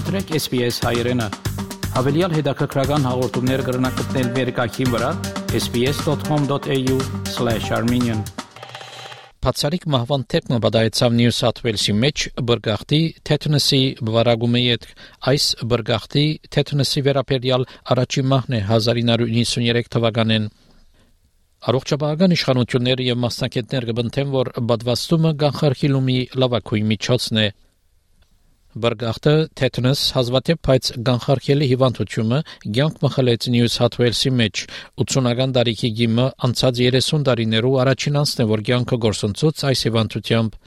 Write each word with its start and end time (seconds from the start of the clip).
մտրեք 0.00 0.30
SPS 0.38 0.78
հայերեն։ 0.86 1.20
Հավելյալ 1.92 2.32
հետաքրքրական 2.38 3.02
հաղորդումներ 3.04 3.60
կգրնակցնել 3.66 4.28
վերկայքին 4.36 4.90
վրա 4.94 5.10
sps.com.au/armenian 5.58 8.20
Փացարիկ 9.44 9.84
մահվան 9.94 10.22
թեփը 10.32 10.58
բադայեցավ 10.64 11.10
Նյու 11.18 11.34
Սաթ 11.40 11.56
Ուելսի 11.66 11.94
մեջ 12.06 12.16
բրգախտի 12.48 13.00
թեթնսի 13.28 13.82
բվարագումի 14.08 14.64
հետ 14.70 14.82
այս 15.34 15.44
բրգախտի 15.74 16.24
թեթնսի 16.56 17.00
վերապերյալ 17.10 17.62
առաջի 17.92 18.22
մահն 18.32 18.52
է 18.56 18.58
1993 18.72 19.92
թվականին 19.96 20.44
Առողջապահական 21.60 22.32
իշխանությունները 22.40 23.02
եւ 23.04 23.16
մասնակիցները 23.20 23.84
կբնթեն, 23.90 24.28
որ 24.32 24.46
բադվաստումը 24.70 25.30
կանխարգելումի 25.44 26.18
լավակույն 26.40 26.88
միջոցն 26.94 27.36
է։ 27.44 27.46
Բրգախտը 28.70 29.32
թեթնս 29.58 30.00
հազվադեպ 30.14 30.58
բայց 30.66 30.88
կանխարգելի 31.06 31.66
հիվանդությունը 31.70 32.36
ցանկ 32.62 32.98
մխլեց 33.02 33.46
Նյու 33.50 33.70
Սաթ 33.74 33.96
Ուելսի 33.98 34.30
մեջ 34.40 34.60
80-ական 35.04 35.54
տարիքի 35.56 35.90
գիմը 36.00 36.26
անցած 36.46 36.82
30 36.86 37.24
տարիներու 37.28 37.72
առաջին 37.84 38.18
անցն 38.20 38.42
է 38.44 38.46
որ 38.50 38.62
ցանկը 38.68 38.98
գործընծուց 39.06 39.64
այս 39.70 39.82
հիվանդությամբ 39.88 40.58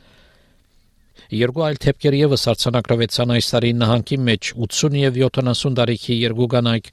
Երկու 1.33 1.63
այլ 1.65 1.79
թեփքեր 1.85 2.17
եւս 2.19 2.43
արցանակրվեցան 2.51 3.31
այս 3.37 3.47
տարի 3.53 3.71
նահանգի 3.79 4.17
մեջ 4.27 4.49
80 4.67 4.99
եւ 4.99 5.21
70 5.23 5.77
տարիքի 5.79 6.17
երկու 6.19 6.47
կանայք։ 6.53 6.89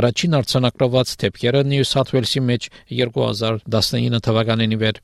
Առաջին 0.00 0.38
արցանակրված 0.38 1.16
թեփքերը 1.24 1.64
Նյու 1.72 1.88
Սաթ 1.90 2.14
Ուելսի 2.14 2.44
մեջ 2.52 2.70
2019 3.02 4.24
թվականին 4.28 4.78
վեր 4.84 5.02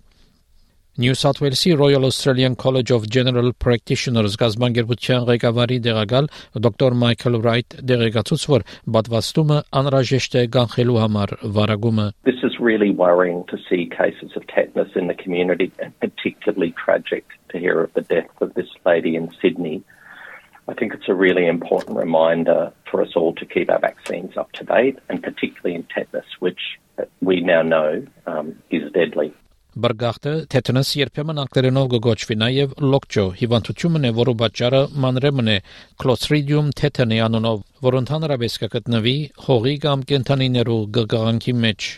New 1.00 1.14
South 1.14 1.42
Wales-ի 1.42 1.78
Royal 1.78 2.06
Australian 2.06 2.56
College 2.56 2.90
of 2.90 3.10
General 3.10 3.52
Practitioners 3.52 4.38
գազբանգերության 4.40 5.26
ղեկավարի 5.30 5.80
դեղակալ 5.88 6.30
դոկտոր 6.66 6.96
Մայքլ 7.02 7.36
Ռայթ 7.46 7.76
դեղեկացուց 7.90 8.46
որ 8.54 8.64
պատվաստումը 8.98 9.58
անհրաժեշտ 9.82 10.38
է 10.40 10.46
կանխելու 10.56 10.96
համար 11.04 11.36
վարագումը 11.58 12.08
This 12.32 12.40
is 12.48 12.56
really 12.70 12.92
worrying 13.04 13.44
to 13.52 13.60
see 13.68 13.90
cases 13.98 14.40
of 14.40 14.48
tetanus 14.48 14.96
in 14.96 15.12
the 15.12 15.20
community 15.26 15.70
and 15.84 15.92
particularly 16.00 16.72
tragic 16.86 17.38
to 17.52 17.60
hear 17.60 17.84
of 17.84 17.92
the 18.00 18.08
death 18.16 18.32
of 18.40 18.54
this 18.54 18.72
lady 18.86 19.18
in 19.18 19.30
Sydney. 19.42 19.84
I 20.70 20.76
think 20.80 20.94
it's 20.94 21.10
a 21.10 21.22
really 21.26 21.46
important 21.46 21.98
reminder 21.98 22.72
for 22.90 23.02
us 23.02 23.18
all 23.18 23.36
to 23.36 23.46
keep 23.46 23.70
our 23.70 23.80
vaccines 23.80 24.38
up 24.38 24.54
to 24.54 24.64
date 24.64 25.00
and 25.10 25.22
particularly 25.22 25.76
in 25.76 25.84
tetanus 25.94 26.40
which 26.40 26.80
we 27.20 27.42
now 27.42 27.64
know 27.64 28.08
um, 28.28 28.56
is 28.72 28.90
deadly. 28.94 29.34
Բրգախտը 29.81 30.33
թեթնս 30.53 30.89
երբեմն 30.99 31.41
անգլերենով 31.41 31.93
գոչվի 32.05 32.37
նաև 32.41 32.73
լոկճո 32.93 33.25
հիվանդությունն 33.41 34.07
է, 34.09 34.11
որը 34.19 34.35
պատճառը 34.43 34.81
մանրեմն 35.05 35.51
է 35.53 35.57
Clostridium 36.03 36.69
tetani 36.81 37.21
անունով, 37.27 37.63
որ 37.87 37.97
ընդհանրապես 38.01 38.57
կգտնվի 38.65 39.15
հողի 39.47 39.75
կամ 39.85 40.03
կենթանիներու 40.11 40.81
գգաղանքի 40.97 41.55
մեջ։ 41.65 41.89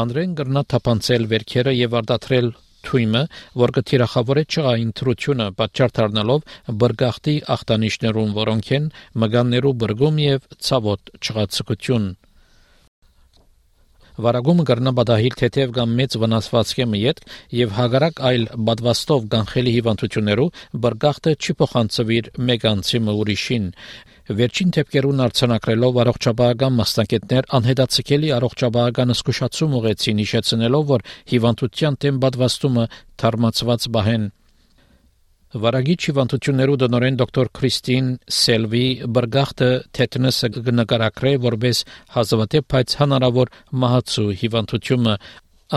Մանրեն 0.00 0.34
գրնա 0.40 0.64
թափանցել 0.74 1.28
վերքերը 1.34 1.76
եւ 1.78 1.96
արտադրել 2.00 2.50
թույմը, 2.88 3.22
որ 3.62 3.74
կթիրախավորե 3.76 4.44
ճղային 4.54 4.94
թրությունը, 5.00 5.46
պատճառ 5.60 5.94
դառնալով 6.00 6.46
բրգախտի 6.84 7.36
ախտանիշներուն, 7.56 8.34
որոնք 8.40 8.72
են 8.80 8.90
մգաններու 9.24 9.76
բրգում 9.84 10.20
եւ 10.26 10.50
ցավոտ 10.68 11.14
ճղացկություն։ 11.28 12.10
Վարագումը 14.24 14.64
կրնա 14.70 14.92
բադահիլ 14.98 15.34
թեթև 15.40 15.74
կամ 15.80 15.96
մեծ 16.00 16.16
վնասվածքի 16.20 16.86
մյետ 16.94 17.20
եւ 17.60 17.74
հագարակ 17.78 18.22
այլ 18.30 18.46
բադվաստով 18.70 19.26
կանխելի 19.34 19.74
հիվանդություններով 19.76 20.62
բրգախտը 20.84 21.34
չի 21.40 21.56
փոխանցվիր 21.60 22.30
մեկ 22.50 22.66
անցի 22.70 23.02
ուրիշին 23.20 23.66
Վերջին 24.30 24.72
թեփկերուն 24.76 25.22
արցանակրելով 25.24 25.96
առողջապահական 26.04 26.76
մասնակիցներ 26.80 27.48
անհետացկելի 27.58 28.28
առողջապահական 28.36 29.14
զգուշացում 29.16 29.74
ուղեցին 29.80 30.20
հիշեցնելով 30.22 30.84
որ 30.90 31.06
հիվանդության 31.34 31.98
դեմ 32.04 32.20
պատվաստումը 32.26 32.84
թարմացված 33.24 33.88
բահեն 33.96 34.28
Վարագիչ 35.50 35.96
հիվանդություններու 36.06 36.76
դնորեն 36.78 37.16
դոկտոր 37.18 37.48
Քրիստին 37.58 38.10
Սելվի 38.30 38.82
բրգախտը 39.16 39.70
թետնեսը 39.98 40.50
գնկարակրե 40.54 41.32
որպես 41.42 41.80
հազվադեպ 42.14 42.66
բայց 42.70 42.94
հնարավոր 43.00 43.50
մահացու 43.82 44.26
հիվանդությունը 44.42 45.16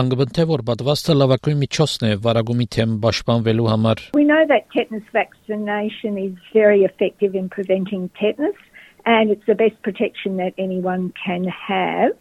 անգբնթե 0.04 0.44
որ 0.52 0.62
պատվաստը 0.68 1.16
լավագույն 1.18 1.58
միջոցն 1.64 2.06
է 2.06 2.12
վարագումի 2.22 2.66
թեմ 2.76 2.92
պաշտպանվելու 3.02 3.66
համար 3.72 4.02
We 4.14 4.28
know 4.30 4.46
that 4.52 4.70
tetanus 4.70 5.10
vaccination 5.10 6.22
is 6.22 6.38
very 6.54 6.86
effective 6.86 7.34
in 7.34 7.48
preventing 7.50 8.06
tetanus 8.20 8.60
and 9.06 9.34
it's 9.34 9.46
the 9.50 9.58
best 9.58 9.82
protection 9.82 10.36
that 10.38 10.54
anyone 10.56 11.12
can 11.18 11.50
have 11.50 12.14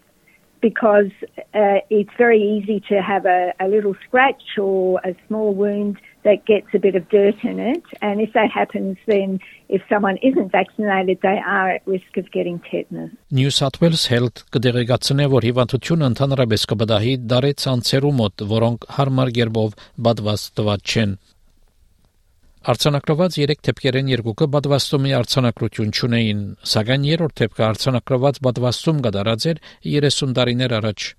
because 0.59 1.11
uh, 1.53 1.85
it's 1.91 2.17
very 2.17 2.41
easy 2.41 2.79
to 2.89 3.01
have 3.01 3.25
a, 3.27 3.53
a, 3.59 3.67
little 3.67 3.93
scratch 4.07 4.57
or 4.57 4.99
a 5.03 5.13
small 5.27 5.53
wound 5.53 5.97
that 6.23 6.45
gets 6.45 6.67
a 6.73 6.79
bit 6.79 6.95
of 6.95 7.07
dirt 7.09 7.35
in 7.43 7.59
it. 7.59 7.83
And 8.01 8.21
if 8.21 8.33
that 8.33 8.49
happens, 8.51 8.97
then 9.07 9.39
if 9.69 9.81
someone 9.89 10.17
isn't 10.29 10.51
vaccinated, 10.51 11.19
they 11.21 11.39
are 11.45 11.69
at 11.75 11.81
risk 11.85 12.17
of 12.17 12.31
getting 12.31 12.59
tetanus. 12.69 13.11
New 13.31 13.51
South 13.51 13.81
Wales 13.81 14.07
Health 14.13 14.43
կդեղեկացնե, 14.53 15.27
որ 15.35 15.49
հիվանդությունը 15.49 16.09
ընդհանրապես 16.13 16.65
կբդահի 16.71 17.13
դարեց 17.33 17.67
անցերու 17.73 18.15
մոտ, 18.21 18.47
որոնք 18.55 18.89
հարմար 18.97 19.33
գերբով 19.39 19.77
բադված 20.07 20.49
տված 20.59 20.93
չեն։ 20.93 21.15
Արցանակրված 22.63 23.33
3 23.35 23.57
թեփքերեն 23.67 24.11
երկուքը 24.13 24.45
բադվաստումի 24.53 25.11
արցանակրություն 25.17 25.89
չունեին, 25.91 26.43
սակայն 26.73 27.07
երրորդ 27.09 27.35
թեփքը 27.41 27.65
արցանակրված 27.67 28.39
բադվաստում 28.47 29.01
կդարած 29.07 29.47
էր 29.51 29.59
30 29.95 30.37
տարիներ 30.37 30.75
առաջ։ 30.79 31.09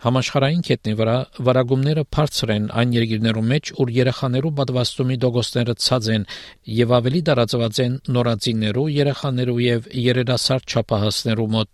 Համաշխարհային 0.00 0.62
կետնի 0.64 0.92
վրա 0.96 1.14
վարագումները 1.46 2.02
բարձր 2.16 2.52
են 2.54 2.68
այն 2.80 2.92
երկրներում 2.96 3.50
մեջ, 3.52 3.72
ուր 3.84 3.90
երեխաներու 3.96 4.52
բադվաստումի 4.60 5.16
դոգոստները 5.24 5.74
ցած 5.86 6.08
են 6.14 6.24
եւ 6.78 6.94
ավելի 7.00 7.20
տարածված 7.28 7.80
են 7.84 7.98
նորածիններու, 8.16 8.86
երեխաներու 8.96 9.60
եւ 9.66 9.90
երերասար 10.06 10.66
չափահասներու 10.70 11.48
մոտ։ 11.56 11.70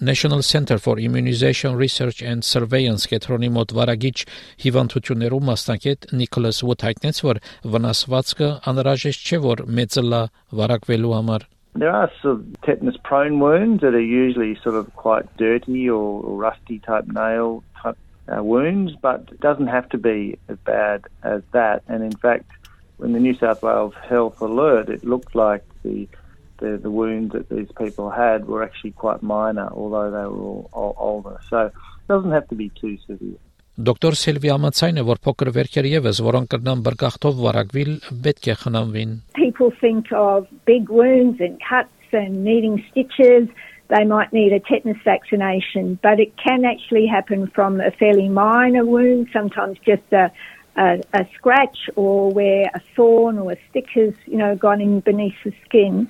National 0.00 0.42
Center 0.42 0.78
for 0.78 0.98
Immunization 0.98 1.76
Research 1.76 2.22
and 2.22 2.42
Surveillance 2.42 3.06
կետրոնի 3.12 3.50
մոտ 3.54 3.74
վարագիչ 3.78 4.16
հիվանդություններու 4.64 5.42
մասնակետ 5.52 6.08
Նիկոլաս 6.18 6.62
Ուոտ 6.66 6.86
հայտնեց, 6.88 7.20
որ 7.28 7.40
վնասվածքը 7.76 8.48
անհրաժեշտ 8.72 9.28
չէ, 9.28 9.42
որ 9.44 9.66
մեծը 9.78 10.04
լա 10.08 10.22
վարակվելու 10.60 11.14
համար։ 11.20 11.46
There 11.74 11.90
are 11.90 12.10
sort 12.22 12.36
of 12.36 12.60
tetanus 12.62 12.96
prone 13.02 13.40
wounds 13.40 13.80
that 13.80 13.94
are 13.94 14.00
usually 14.00 14.54
sort 14.62 14.76
of 14.76 14.94
quite 14.94 15.36
dirty 15.36 15.90
or, 15.90 16.22
or 16.22 16.36
rusty 16.36 16.78
type 16.78 17.06
nail 17.08 17.64
type 17.82 17.98
uh, 18.28 18.42
wounds, 18.42 18.92
but 19.00 19.28
it 19.32 19.40
doesn't 19.40 19.66
have 19.66 19.88
to 19.88 19.98
be 19.98 20.38
as 20.48 20.56
bad 20.58 21.04
as 21.22 21.42
that. 21.52 21.82
And 21.88 22.04
in 22.04 22.12
fact, 22.12 22.50
when 22.96 23.12
the 23.12 23.20
New 23.20 23.34
South 23.34 23.62
Wales 23.62 23.94
Health 24.08 24.40
Alert, 24.40 24.88
it 24.88 25.04
looked 25.04 25.34
like 25.34 25.64
the 25.82 26.08
the, 26.58 26.76
the 26.76 26.90
wounds 26.90 27.32
that 27.32 27.48
these 27.48 27.70
people 27.76 28.10
had 28.10 28.46
were 28.46 28.62
actually 28.62 28.92
quite 28.92 29.22
minor, 29.22 29.68
although 29.72 30.10
they 30.10 30.18
were 30.18 30.42
all, 30.42 30.70
all 30.72 30.94
older. 30.96 31.40
So 31.50 31.66
it 31.66 31.72
doesn't 32.08 32.30
have 32.30 32.48
to 32.48 32.54
be 32.54 32.68
too 32.70 32.96
severe. 33.06 33.38
Դոկտոր 33.79 34.17
Սիլվի 34.19 34.51
ամացայն 34.55 34.99
է, 34.99 35.03
որ 35.07 35.21
փոքր 35.23 35.51
վերքեր 35.55 35.87
եւս, 35.89 36.19
որոնք 36.25 36.51
կրնան 36.53 36.83
բրգախտով 36.87 37.41
վարակվիլ, 37.45 37.91
պետք 38.25 38.49
է 38.51 38.55
խնամվին. 38.63 39.15
People 39.39 39.71
think 39.79 40.11
of 40.11 40.47
big 40.65 40.89
wounds 40.89 41.39
and 41.39 41.59
cuts 41.63 42.13
and 42.21 42.43
needing 42.43 42.83
stitches. 42.91 43.47
They 43.87 44.03
might 44.05 44.33
need 44.33 44.53
a 44.53 44.59
tetanus 44.59 45.01
vaccination, 45.03 45.97
but 46.03 46.19
it 46.19 46.35
can 46.37 46.65
actually 46.65 47.07
happen 47.07 47.47
from 47.55 47.79
a 47.81 47.91
fairly 47.91 48.29
minor 48.29 48.85
wound, 48.85 49.29
sometimes 49.33 49.77
just 49.85 50.07
a 50.11 50.29
a, 50.79 51.01
a 51.13 51.27
scratch 51.35 51.89
or 51.95 52.31
where 52.31 52.69
a 52.73 52.79
thorn 52.95 53.37
or 53.37 53.51
a 53.51 53.57
stick 53.69 53.87
has, 53.95 54.13
you 54.25 54.37
know, 54.37 54.55
gone 54.55 54.79
in 54.79 55.01
beneath 55.01 55.35
the 55.43 55.51
skin. 55.65 56.07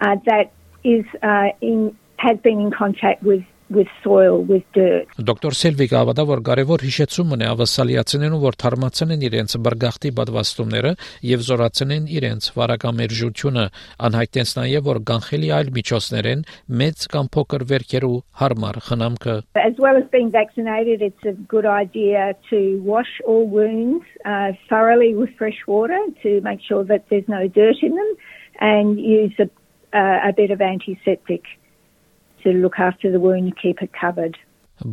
uh, 0.00 0.16
that 0.26 0.52
is 0.84 1.04
uh, 1.22 1.48
in 1.60 1.96
has 2.16 2.38
been 2.38 2.60
in 2.60 2.70
contact 2.70 3.22
with 3.22 3.44
with 3.75 3.89
soil 4.03 4.43
with 4.49 4.65
dirt. 4.75 5.09
Դոկտոր 5.17 5.55
Սելվիգ 5.59 5.95
ավադա 5.99 6.25
որ 6.29 6.41
կարևոր 6.47 6.83
հիշեցումն 6.87 7.43
է 7.43 7.47
ավասալիացնեն 7.53 8.35
որ 8.43 8.57
թարմացնեն 8.63 9.25
իրենց 9.29 9.55
բրգախտի 9.67 10.11
պատվաստումները 10.19 10.91
եւ 11.29 11.45
զորացնեն 11.47 12.05
իրենց 12.17 12.49
վարակամերժությունը 12.57 13.65
անհայտենց 14.09 14.53
նաեւ 14.59 14.85
որ 14.89 15.01
կանխելի 15.09 15.49
այլ 15.57 15.73
միջոցներ 15.79 16.29
են 16.33 16.45
մեծ 16.83 17.07
կամ 17.13 17.31
փոքր 17.37 17.65
վերքերու 17.73 18.17
հարմար 18.43 18.79
խնամքը 18.89 19.37
As 19.63 19.75
well 19.79 19.97
as 19.97 20.05
being 20.11 20.29
vaccinated 20.31 21.01
it's 21.01 21.25
a 21.25 21.35
good 21.53 21.65
idea 21.65 22.35
to 22.49 22.79
wash 22.83 23.19
all 23.25 23.47
wounds 23.47 24.05
uh, 24.25 24.51
thoroughly 24.69 25.13
with 25.15 25.31
fresh 25.37 25.61
water 25.67 25.99
to 26.21 26.41
make 26.41 26.61
sure 26.61 26.83
that 26.83 27.09
there's 27.09 27.27
no 27.27 27.47
dirt 27.47 27.81
in 27.81 27.95
them 27.95 28.11
and 28.59 28.99
use 28.99 29.33
a 29.39 29.49
uh, 29.93 30.29
a 30.29 30.33
bit 30.33 30.51
of 30.51 30.59
antiseptic 30.61 31.43
to 32.43 32.53
look 32.63 32.79
after 32.79 33.11
the 33.11 33.19
wound, 33.19 33.55
keep 33.61 33.81
it 33.81 33.91
covered. 34.03 34.37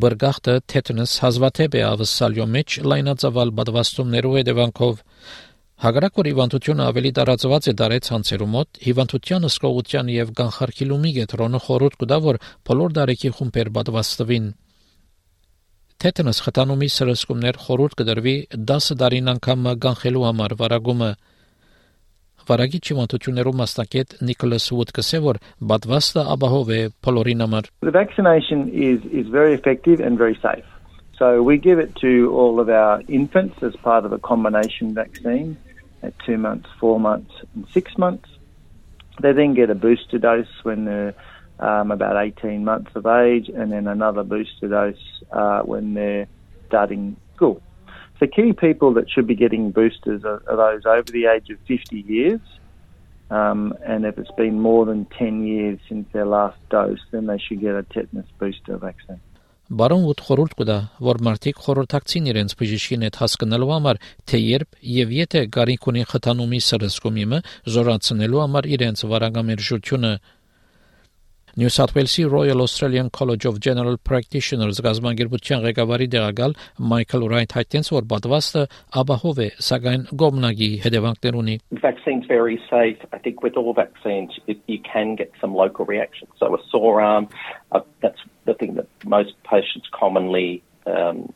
Բրգախտը 0.01 0.53
թետնս 0.71 1.13
հազվադեպ 1.23 1.73
է 1.75 1.81
ավսալյո 1.91 2.45
մեջ 2.55 2.75
լայնածավալ 2.91 3.49
բադվաստումներու 3.59 4.35
հետևանքով 4.37 5.01
Հակառակ 5.81 6.17
որ 6.19 6.27
հիվանդությունը 6.29 6.83
ավելի 6.85 7.11
տարածված 7.17 7.67
է 7.67 7.73
դարեց 7.81 8.07
հանցերու 8.13 8.47
մոտ, 8.53 8.79
հիվանդության 8.85 9.47
հսկողության 9.47 10.11
եւ 10.13 10.33
կանխարգելումի 10.37 11.13
գետրոնը 11.15 11.61
խորհուրդ 11.65 11.95
կտա, 12.03 12.19
որ 12.25 12.37
բոլոր 12.69 12.93
դարեկի 12.97 13.31
խումբեր 13.37 13.71
պատվաստվին։ 13.77 14.45
Թեթանոս 16.05 16.41
խթանումի 16.45 16.89
սրսկումներ 16.97 17.59
խորհուրդ 17.65 17.97
կդրվի 17.97 18.35
10 18.73 18.91
տարին 19.01 19.33
անգամ 19.33 19.67
կանխելու 19.87 20.23
համար 20.27 20.55
վարագումը 20.61 21.09
Վարագի 22.50 22.78
հիվանդություններով 22.86 23.56
մասնակետ 23.58 24.12
Նիկոլաս 24.26 24.66
Ուոդ 24.76 24.90
կսե 24.94 25.20
որ 25.24 25.38
պատվաստը 25.72 26.22
ապահով 26.36 26.68
է 26.76 26.80
բոլորին 27.06 27.44
համար 27.44 27.68
The 27.88 27.94
vaccination 27.96 28.68
is 28.70 29.02
is 29.10 29.26
very 29.38 29.54
effective 29.58 29.98
and 30.00 30.18
very 30.18 30.38
safe. 30.42 30.68
So 31.18 31.42
we 31.42 31.56
give 31.56 31.78
it 31.78 31.96
to 32.02 32.30
all 32.30 32.60
of 32.60 32.68
our 32.68 33.02
infants 33.08 33.62
as 33.62 33.74
part 33.82 34.04
of 34.04 34.12
a 34.12 34.18
combination 34.18 34.94
vaccine 34.94 35.56
at 36.02 36.12
two 36.24 36.36
months, 36.36 36.68
four 36.78 37.00
months, 37.00 37.32
and 37.54 37.66
six 37.72 37.96
months. 37.98 38.28
They 39.22 39.32
then 39.32 39.54
get 39.54 39.70
a 39.70 39.74
booster 39.74 40.18
dose 40.18 40.54
when 40.62 40.84
they're 40.84 41.14
um, 41.58 41.90
about 41.90 42.16
18 42.16 42.64
months 42.64 42.90
of 42.94 43.06
age, 43.06 43.48
and 43.48 43.72
then 43.72 43.86
another 43.86 44.22
booster 44.22 44.68
dose 44.68 45.22
uh, 45.32 45.62
when 45.62 45.94
they're 45.94 46.28
starting 46.68 47.16
school. 47.34 47.62
So, 48.21 48.27
key 48.27 48.53
people 48.53 48.93
that 48.93 49.09
should 49.09 49.25
be 49.25 49.33
getting 49.33 49.71
boosters 49.71 50.23
are, 50.23 50.43
are 50.47 50.55
those 50.55 50.85
over 50.85 51.11
the 51.11 51.25
age 51.25 51.49
of 51.49 51.57
50 51.67 52.01
years. 52.01 52.39
Um, 53.31 53.73
and 53.83 54.05
if 54.05 54.19
it's 54.19 54.37
been 54.37 54.59
more 54.59 54.85
than 54.85 55.05
10 55.17 55.47
years 55.47 55.79
since 55.89 56.05
their 56.13 56.27
last 56.27 56.59
dose, 56.69 56.99
then 57.09 57.25
they 57.25 57.39
should 57.39 57.61
get 57.61 57.73
a 57.73 57.81
tetanus 57.81 58.27
booster 58.37 58.77
vaccine. 58.77 59.21
Բարոն 59.71 60.03
Ուդ 60.11 60.21
խորհուրդ 60.27 60.53
կտա, 60.59 60.75
որ 61.07 61.19
մարդիկ 61.23 61.59
խորհրդակցին 61.63 62.25
իրենց 62.27 62.55
բժիշկին 62.59 63.05
հետ 63.07 63.19
հասկանալու 63.21 63.69
համար, 63.71 63.99
թե 64.27 64.39
երբ 64.43 64.79
եւ 64.93 65.13
եթե 65.15 65.43
գարինք 65.55 65.87
ունի 65.91 66.03
խթանումի 66.11 66.59
սրսկումիմը 66.65 67.39
զորացնելու 67.75 68.41
համար 68.43 68.67
իրենց 68.75 69.05
վարագամերժությունը 69.13 70.11
New 71.58 71.70
South 71.70 71.94
Wales-ի 71.94 72.30
Royal 72.30 72.60
Australian 72.60 73.08
College 73.08 73.46
of 73.46 73.60
General 73.64 73.96
Practitioners 73.96 74.76
գազագերբության 74.84 75.62
ղեկավարի 75.64 76.08
դեղակալ 76.12 76.52
Michael 76.90 77.24
Wright 77.30 77.54
հայտնեց, 77.56 77.88
որ 77.94 78.04
պատվաստը 78.10 78.64
ապահով 79.00 79.40
է, 79.40 79.46
սակայն 79.68 80.04
գոմնագի 80.20 80.68
հետևանքներ 80.84 81.38
ունի։ 81.40 81.54
Vaccines 81.80 82.28
very 82.28 82.60
safe. 82.68 83.00
I 83.16 83.18
think 83.24 83.42
with 83.42 83.56
all 83.56 83.72
vaccines 83.72 84.36
it, 84.46 84.60
you 84.66 84.78
can 84.84 85.16
get 85.16 85.32
some 85.40 85.54
local 85.54 85.86
reactions. 85.86 86.28
So 86.36 86.52
a 86.54 86.60
sore 86.68 87.00
arm, 87.00 87.30
uh, 87.72 87.80
that's 88.02 88.20
the 88.44 88.52
thing 88.52 88.74
that 88.74 88.88
most 89.06 89.32
patients 89.48 89.88
commonly 89.98 90.62
um, 90.84 91.32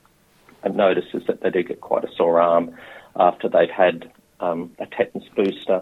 notice 0.68 1.08
is 1.14 1.24
that 1.28 1.40
they 1.40 1.48
do 1.48 1.62
get 1.62 1.80
quite 1.80 2.04
a 2.04 2.12
sore 2.14 2.42
arm 2.42 2.76
after 3.16 3.48
they've 3.48 3.72
had 3.72 4.12
um, 4.40 4.70
a 4.78 4.84
tetanus 4.84 5.28
booster. 5.34 5.80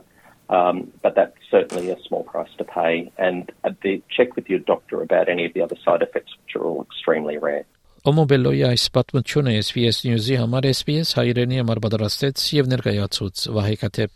Um, 0.54 0.92
but 1.02 1.16
that's 1.16 1.36
certainly 1.50 1.90
a 1.90 1.98
small 2.08 2.24
price 2.24 2.54
to 2.60 2.64
pay. 2.64 3.12
And 3.18 3.52
uh, 3.64 3.72
the, 3.82 4.04
check 4.16 4.36
with 4.36 4.48
your 4.50 4.60
doctor 4.60 5.02
about 5.02 5.28
any 5.28 5.46
of 5.46 5.54
the 5.54 5.62
other 5.62 5.78
side 5.84 6.02
effects, 6.04 6.32
which 6.40 6.56
are 6.56 6.64
all 6.64 6.82
extremely 6.90 7.38
rare. 7.38 7.66
Օմոբելոյի 8.04 8.66
այս 8.68 8.84
պատմությունը 8.96 9.52
SBS 9.64 10.02
News-ի 10.04 10.36
համար 10.42 10.66
SBS 10.74 11.14
հայրենի 11.16 11.62
համար 11.62 11.80
պատրաստեց 11.86 12.44
եւ 12.58 12.68
ներկայացուց 12.74 13.44
Վահե 13.56 13.78
Կաթեփ։ 13.84 14.12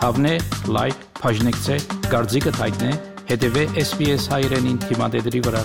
Հավնե 0.00 0.34
լայք, 0.74 1.06
բաժնեկցե, 1.20 1.78
դարձիկը 2.08 2.54
թայտնե, 2.58 2.90
հետեւե 3.30 3.64
SBS 3.86 4.28
հայրենին 4.34 4.82
թիմադեդի 4.88 5.46
վրա։ 5.46 5.64